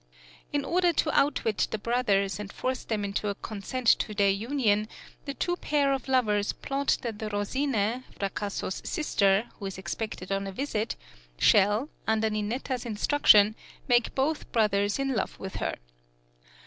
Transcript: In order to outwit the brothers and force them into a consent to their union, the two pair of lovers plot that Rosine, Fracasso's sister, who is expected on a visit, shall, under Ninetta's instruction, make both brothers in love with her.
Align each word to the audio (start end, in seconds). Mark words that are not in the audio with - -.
In 0.51 0.65
order 0.65 0.91
to 0.93 1.15
outwit 1.15 1.67
the 1.69 1.77
brothers 1.77 2.39
and 2.39 2.51
force 2.51 2.83
them 2.83 3.05
into 3.05 3.27
a 3.27 3.35
consent 3.35 3.85
to 3.99 4.15
their 4.15 4.31
union, 4.31 4.87
the 5.25 5.35
two 5.35 5.55
pair 5.57 5.93
of 5.93 6.07
lovers 6.07 6.53
plot 6.53 6.97
that 7.03 7.19
Rosine, 7.31 8.03
Fracasso's 8.19 8.81
sister, 8.83 9.47
who 9.59 9.67
is 9.67 9.77
expected 9.77 10.31
on 10.31 10.47
a 10.47 10.51
visit, 10.51 10.95
shall, 11.37 11.87
under 12.07 12.31
Ninetta's 12.31 12.83
instruction, 12.83 13.53
make 13.87 14.15
both 14.15 14.51
brothers 14.51 14.97
in 14.97 15.13
love 15.13 15.37
with 15.39 15.57
her. 15.57 15.75